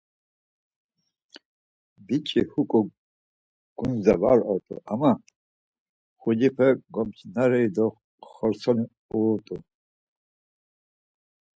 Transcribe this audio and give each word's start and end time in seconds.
Biç̌i 2.05 2.41
hiǩu 2.51 2.81
gundze 3.77 4.15
var 4.21 4.39
ort̆u 4.51 4.75
ama 4.91 5.11
mxucepe 6.19 6.67
gomçiraneri 6.93 7.67
do 7.75 7.87
xortzoni 8.31 8.85
uğurt̆u. 9.15 9.55